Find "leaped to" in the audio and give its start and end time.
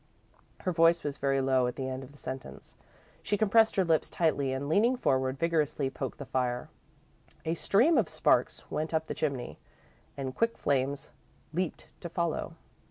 11.53-12.09